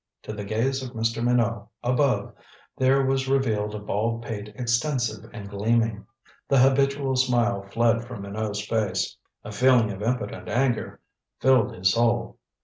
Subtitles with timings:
[0.23, 1.23] To the gaze of Mr.
[1.23, 2.33] Minot, above,
[2.75, 6.07] there was revealed a bald pate extensive and gleaming.
[6.47, 9.17] The habitual smile fled from Minot's face.
[9.43, 11.01] A feeling of impotent anger
[11.39, 12.39] filled his soul.